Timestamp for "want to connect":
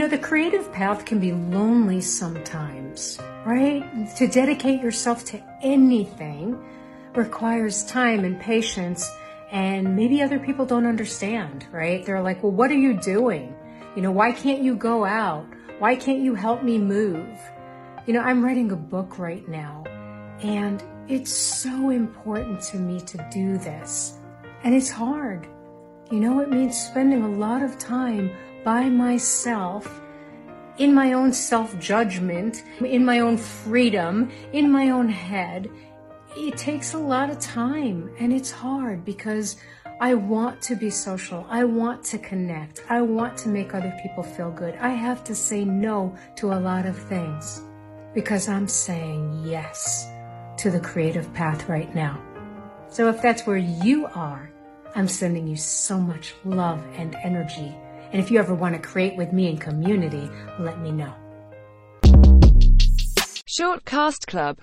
41.64-42.82